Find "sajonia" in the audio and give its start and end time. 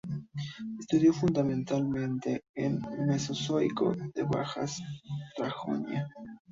5.37-6.07